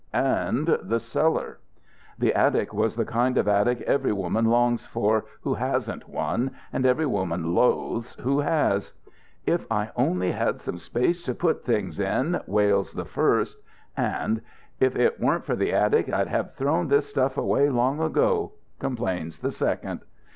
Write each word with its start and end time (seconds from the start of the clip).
And 0.13 0.79
the 0.81 0.99
cellar! 0.99 1.59
The 2.17 2.33
attic 2.33 2.73
was 2.73 2.95
the 2.95 3.05
kind 3.05 3.37
of 3.37 3.47
attic 3.47 3.81
every 3.81 4.11
woman 4.11 4.45
longs 4.45 4.83
for 4.83 5.25
who 5.41 5.53
hasn't 5.53 6.09
one 6.09 6.49
and 6.73 6.87
every 6.87 7.05
woman 7.05 7.53
loathes 7.53 8.15
who 8.15 8.39
has. 8.39 8.93
"If 9.45 9.71
I 9.71 9.91
only 9.95 10.31
had 10.31 10.59
some 10.59 10.79
place 10.79 11.21
to 11.25 11.35
put 11.35 11.63
things 11.65 11.99
in!" 11.99 12.41
wails 12.47 12.93
the 12.93 13.05
first. 13.05 13.59
And, 13.95 14.41
"If 14.79 14.95
it 14.95 15.19
weren't 15.19 15.45
for 15.45 15.55
the 15.55 15.71
attic 15.71 16.11
I'd 16.11 16.29
have 16.29 16.55
thrown 16.55 16.87
this 16.87 17.05
stuff 17.07 17.37
away 17.37 17.69
long 17.69 18.01
ago," 18.01 18.53
complains 18.79 19.37
the 19.37 19.51
second. 19.51 19.99